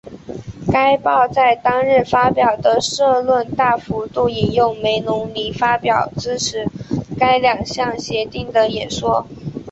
[0.73, 6.65] 该报在当日发表的社论大幅度引用梅隆尼发表支持
[7.19, 9.27] 该两项协定的演说。